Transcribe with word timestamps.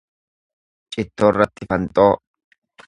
Cittoorratti 0.93 1.63
fanxoo. 1.69 2.13